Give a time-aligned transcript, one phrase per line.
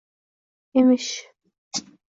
[0.79, 1.11] emish...